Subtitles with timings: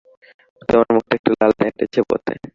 [0.69, 2.33] তোমার মুখটা একটু লাল দেখাইতেছে বটে।